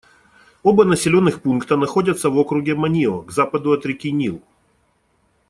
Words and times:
Оба 0.63 0.83
населенных 0.83 1.43
пункта 1.43 1.77
находятся 1.77 2.31
в 2.31 2.37
округе 2.39 2.73
Манио, 2.73 3.21
к 3.21 3.29
западу 3.31 3.71
от 3.71 3.85
реки 3.85 4.09
Нил. 4.11 4.41